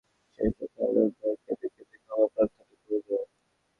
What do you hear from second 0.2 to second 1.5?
শেষ রাতে আল্লাহর ভয়ে